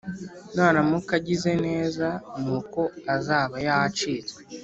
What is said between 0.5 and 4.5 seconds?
Naramuka agize neza, ni uko azaba yacitswe,